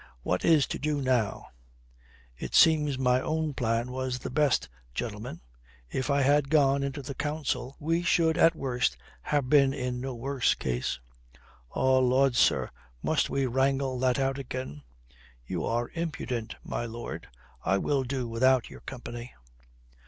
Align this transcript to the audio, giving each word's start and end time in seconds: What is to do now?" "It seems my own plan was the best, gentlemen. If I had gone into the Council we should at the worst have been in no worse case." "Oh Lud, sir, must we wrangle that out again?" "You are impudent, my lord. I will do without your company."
What 0.23 0.43
is 0.43 0.65
to 0.69 0.79
do 0.79 0.99
now?" 0.99 1.49
"It 2.35 2.55
seems 2.55 2.97
my 2.97 3.21
own 3.21 3.53
plan 3.53 3.91
was 3.91 4.17
the 4.17 4.31
best, 4.31 4.67
gentlemen. 4.95 5.41
If 5.91 6.09
I 6.09 6.23
had 6.23 6.49
gone 6.49 6.81
into 6.81 7.03
the 7.03 7.13
Council 7.13 7.75
we 7.79 8.01
should 8.01 8.35
at 8.35 8.53
the 8.53 8.57
worst 8.57 8.97
have 9.21 9.47
been 9.47 9.75
in 9.75 10.01
no 10.01 10.15
worse 10.15 10.55
case." 10.55 10.99
"Oh 11.75 11.99
Lud, 11.99 12.35
sir, 12.35 12.71
must 13.03 13.29
we 13.29 13.45
wrangle 13.45 13.99
that 13.99 14.17
out 14.17 14.39
again?" 14.39 14.81
"You 15.45 15.65
are 15.67 15.91
impudent, 15.93 16.55
my 16.63 16.87
lord. 16.87 17.27
I 17.63 17.77
will 17.77 18.01
do 18.03 18.27
without 18.27 18.71
your 18.71 18.81
company." 18.81 19.31